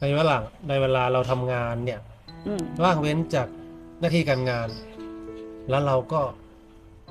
[0.00, 0.36] ในเวลา
[0.68, 2.00] ในเวลาเราทำงานเนี่ย
[2.46, 3.48] อืมว่างเว้นจาก
[4.00, 4.68] หน้าที่การงาน
[5.70, 6.20] แล้วเราก็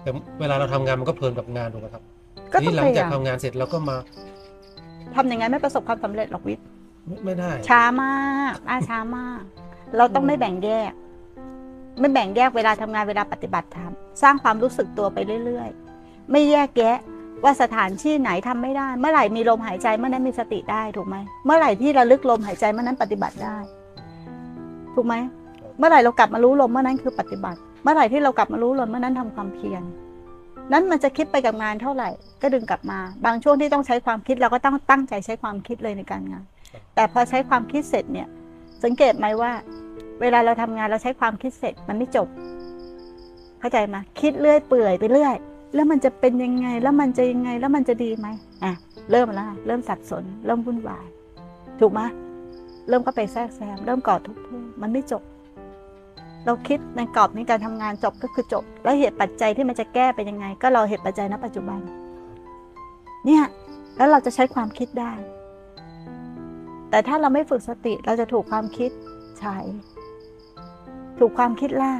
[0.01, 2.03] แต่เวลาเราทำงานมันก็เพลินกับงานถูกไหมครับ
[2.53, 3.98] ก็ทีต้อนี้งหลัพงยาจากยามทำงานเสร็จเราก็มา
[5.16, 6.66] ทำยังไงไม่ประสบความสำเร็จหรอกวิทย์
[7.08, 9.42] ไม่ไม่ได้ ช้ามากอ่าช้ามาก
[9.98, 10.92] เราต้องไม่แบ่งแยก
[12.00, 13.92] ไม่แบ่งแยกเวลาทำงานเวลาปฏิบัติธรรม
[14.22, 16.98] สร้างความรู้สึกตัวไปเรื่อย ๆ ไม่แยกแยะ
[17.44, 21.16] ว่าสถานที่ไหนทำไม่ได้ เมื่อไหร่มีลมหายใจเมื่อนั้นมีสติได้ถูกไหม
[21.46, 23.58] เมื่อไหร่ที่ระลึกลมหายใจเมื่อนั้นปฏิบัติได้
[24.96, 25.16] ถูกไหม
[25.78, 29.84] เมื่อไหร่เรากลับมารู้ลมเมื่อนั้นคือปฏิบัติ เมื่อไหร่ที่เรากลับมารู้ลมเมื่อนั้นทำความเพียร
[30.71, 32.09] นั้นมันจะคิดไปกับงานเท่าไหร่
[32.41, 36.43] ก็ดึงกลับมา บางช่วงที่ต้องใช้ความคิดเราก็ต้องตั้งใจใช้ความคิดเลยในการงาน
[36.95, 38.27] แต่พอใช้ความคิดเสร็จเนี่ย
[38.84, 39.52] สังเกตไหมว่า
[40.21, 42.27] เวลาเราทำงานเราใช้ความคิดเสร็จมันไม่จบ
[43.59, 45.35] เข้าใจไหมคิดเรื่อยเปื่อยไปเรื่อย
[45.75, 48.27] แล้วมันจะเป็นยังไงแล้วมันจะยังไงแล้วมันจะดีไหม
[48.63, 48.73] อะ
[49.11, 51.05] เริ่มแล้วเริ่มสับสน เริ่มวุ่นวาย
[51.79, 52.01] ถูกไหม
[52.88, 54.41] เริ่มก็ไปแทรกแซงเริ่มก่อทุกข์
[54.81, 55.23] มันไม่จบ
[56.45, 61.79] เราคิดในกรอบในการทำงานจบก็คือจบ แล้วเหตุปัจจัยที่มันจะแก้เป็นยังไง ก็รอเหตุปัจจัยณปัจจุบัน
[63.26, 63.43] เนี่ย
[63.98, 65.14] แล้วเราจะใช้ความคิดได้
[66.90, 68.92] แต่ถ้าเราไม่ฝึกสติเราจะถูกความคิด
[69.40, 69.58] ใช้
[71.20, 71.94] ถูกความคิดล่า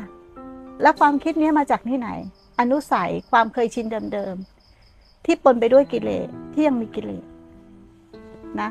[0.82, 2.10] แล้วความคิดนี้มาจากที่ไหน
[2.60, 7.26] อนุสัยความเคยชินเดิมๆที่ปนไปด้วยกิเลสที่ยังมีกิเลส
[8.62, 8.70] นะ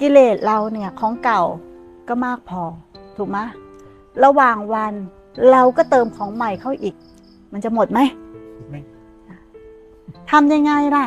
[0.00, 1.42] กิเลสเราเนี่ยของเก่า
[2.08, 2.62] ก็มากพอ
[3.16, 3.38] ถูกไหม
[4.24, 4.94] ระหว่างวัน
[5.50, 6.94] เราก็เติมของใหม่เข้าอีก
[7.52, 8.00] มันจะหมดไหม
[8.68, 8.80] ไม่
[10.30, 11.06] ทำยังไงล่ะ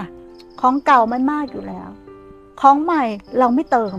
[0.61, 1.89] ของเก่ามันมากอยู่แล้ว
[2.61, 3.03] ของใหม่
[3.39, 3.95] เราไม่เติม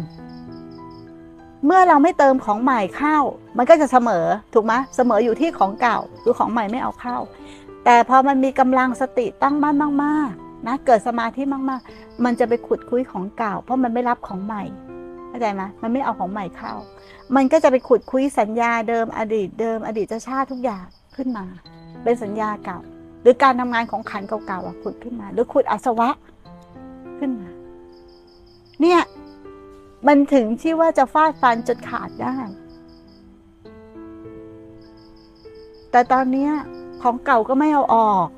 [1.66, 3.19] เมื่อเราไม่เติมของใหม่เข้า
[3.56, 7.16] มันก็จะเสมอถูกไหมเสมออยู่ที่ของเก่าคือของใหม่ไม่เอาเข้า
[7.84, 14.62] แต่พอมันมีกำลังสติตั้งมั่นมากๆนะเกิดสมาธิมากๆ มันจะไปขุดคุยของเก่า เพราะมันไม่รับของใหม่
[15.28, 16.72] เข้าใจไหมมันไม่เอาของใหม่เข้า
[17.36, 20.84] มันก็จะไปขุดคุยสัญญาเดิมอดีตเดิม อดีตชาติทุกอย่าง
[21.16, 21.44] ขึ้นมา
[22.05, 22.78] เป็นสัญญาเก่า
[23.22, 26.09] หรือการทำงานของขันเก่าๆอะขุดขึ้นมา หรือขุดอาสวะ
[27.19, 27.49] ขึ้นมา
[28.81, 29.00] เนี่ย
[30.06, 32.37] มันถึงที่ว่าจะฟาดฟันจนขาดได้
[35.91, 36.49] แต่ตอนนี้
[37.03, 38.28] ของเก่าก็ไม่เอาออก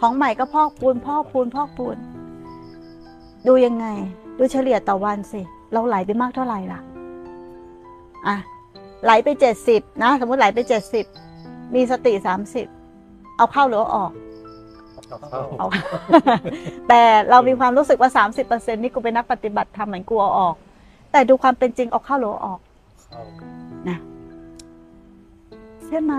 [0.00, 1.96] ของใหม่ก็พอกปูนพอกปูนพอกปูน
[3.46, 3.86] ดูยังไง
[4.38, 5.40] ดูเฉลี่ยต่อวันสิ
[5.72, 6.80] เราไหลไปมากเท่าไหร่ล่ะ
[8.26, 8.36] อะ
[9.04, 11.06] ไหลไปเจ็ดสิบนะ สมมติไหลไปเจ็ดสิบ
[11.74, 12.66] มีสติสามสิบ
[13.36, 14.12] เอาเข้าหรือเอาออก
[15.08, 15.62] เอาเข้าเอ
[16.88, 18.10] แต่เรามีความรู้สึกว่า
[18.46, 20.54] 30%นี่กูเป็นนักปฏิบัติทำเหมือนกูเอาออก
[21.12, 22.60] แต่ดูความเป็นจริงเอาเข้าหรือออก
[23.88, 23.98] นะ
[25.86, 26.14] ใช่ไหม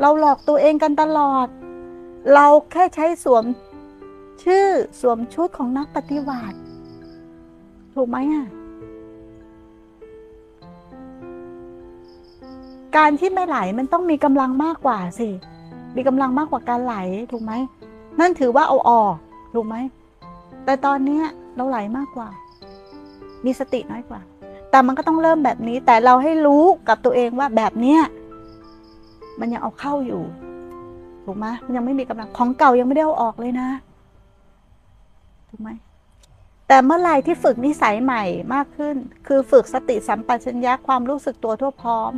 [0.00, 1.46] เราหลอกตัวเองกันตลอด
[2.34, 3.44] เราแค่ใช้สวม
[4.44, 4.66] ชื่อ
[5.00, 6.56] สวมชุดของนักปฏิบัติ
[7.94, 8.46] ถูกไหมอะ
[12.96, 15.28] การที่ไม่ไหลมันต้องมีกำลังมากกว่าสิ
[15.96, 16.96] มีกำลังมากกว่าการไหล
[17.32, 17.52] ถูกไหม
[18.20, 19.14] นั่นถือว่าเอาออก
[19.54, 19.76] ถูกไหม
[20.64, 21.24] แต่ตอนเนี้ย
[21.56, 22.28] เราไหลมากกว่า
[23.44, 24.20] มีสติน้อยกว่า
[24.70, 28.00] แต่มันก็ต้องเริ่มแบบนี้ แต่เราให้รู้กับตัวเองว่าแบบเนี้ย
[29.40, 30.22] มันยังเอาเข้าอยู่
[31.24, 33.68] ถูกไหมมันยังไม่มีกำลัง ของเก่ายังไม่ได้เอาออกเลยนะ
[35.48, 35.70] ถูกไหม
[36.68, 42.12] แต่เมื่อไหร่ที่ฝึกนิสัยใหม่มากขึ้น คือฝึกสติสัมปชัญญะความรู้สึกตัวทั่วพร้อม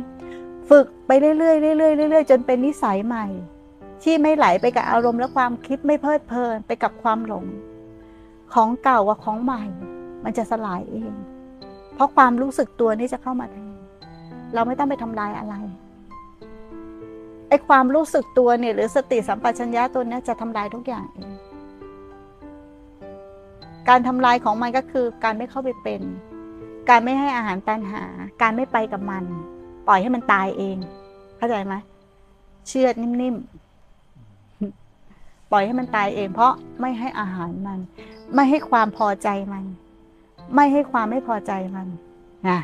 [0.69, 3.25] ฝึกไปเรื่อยๆเรื่อยๆเรื่อยๆจนเป็นนิสัยใหม่
[4.03, 7.45] ที่ไม่ไหลไปกับอารมณ์และความคิดไม่เพลิดเพลินไปกับความหลง
[8.53, 9.63] ของเก่ากับของใหม่
[10.23, 11.13] มันจะสลายเอง
[11.95, 13.73] เพราะความรู้สึกตัวนี้จะเข้ามาแทน
[14.53, 15.55] เราไม่ต้องไปทำลายอะไร
[17.49, 21.31] ไอ้ความรู้สึกตัวเนี่ยหรือสติสัมปชัญญะตัวนี้จะทำลายทุกอย่างเอง
[23.89, 26.01] การทำลายของมันก็คือการไม่เข้าไปเป็น
[26.89, 28.03] การไม่ให้อาหารตันหา
[28.41, 29.23] การไม่ไปกับมัน
[29.87, 30.77] ปล่อยให้มันตายเอง
[31.37, 31.75] เข้าใจไหม
[32.67, 33.62] เชื่อนิ่มๆ
[35.53, 37.79] ปล่อยให้มันตายเอง เพราะไม่ให้อาหารมัน
[38.35, 39.63] ไม่ให้ความพอใจมัน
[40.55, 41.87] ไม่ให้ความไม่พอใจมัน
[42.47, 42.59] นะ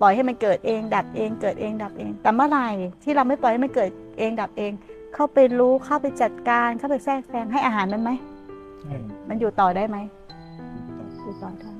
[0.00, 2.68] ปล่อยให้มันเกิดเอง ดับเอง เกิดเองดับเอง แต่เมื่อไหร่
[3.02, 4.72] ที่เราไม่ปล่อยให้มันเกิดเองดับเอง
[5.14, 8.10] เข้าไปรู้เข้าไปจัดการ เข้าไปแทรกแซงให้อาหารมันไหม
[8.80, 8.96] ใช่
[9.28, 9.98] มันอยู่ต่อได้ไหม
[11.22, 11.70] อยู่ต่อได้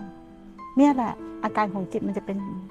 [0.76, 1.12] เนี่ยแหละ
[1.44, 2.68] อาการของจิตมันจะเป็นอย่างนี้